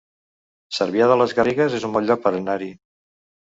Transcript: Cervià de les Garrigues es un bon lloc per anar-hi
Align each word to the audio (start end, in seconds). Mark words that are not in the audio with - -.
Cervià 0.77 1.11
de 1.11 1.19
les 1.23 1.37
Garrigues 1.41 1.77
es 1.83 1.87
un 1.91 1.95
bon 1.99 2.11
lloc 2.11 2.27
per 2.27 2.35
anar-hi 2.41 2.75